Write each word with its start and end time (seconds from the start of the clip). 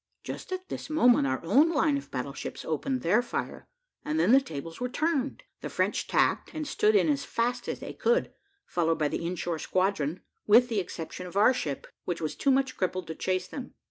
Just 0.23 0.51
at 0.51 0.67
this 0.69 0.89
moment, 0.89 1.27
our 1.27 1.41
own 1.45 1.69
line 1.71 1.95
of 1.95 2.09
battle 2.09 2.33
ships 2.33 2.65
opened 2.65 3.03
their 3.03 3.21
fire, 3.21 3.67
and 4.03 4.19
then 4.19 4.31
the 4.31 4.41
tables 4.41 4.79
were 4.81 4.89
turned. 4.89 5.43
The 5.61 5.69
French 5.69 6.07
tacked, 6.07 6.55
and 6.55 6.67
stood 6.67 6.95
in 6.95 7.07
as 7.07 7.23
fast 7.23 7.67
as 7.69 7.81
they 7.81 7.93
could, 7.93 8.33
followed 8.65 8.97
by 8.97 9.09
the 9.09 9.23
in 9.23 9.35
shore 9.35 9.59
squadron, 9.59 10.21
with 10.47 10.69
the 10.69 10.79
exception 10.79 11.27
of 11.27 11.37
our 11.37 11.53
ship, 11.53 11.85
which 12.05 12.19
was 12.19 12.35
too 12.35 12.49
much 12.49 12.77
crippled 12.77 13.05
to 13.09 13.13
chase 13.13 13.47
them. 13.47 13.75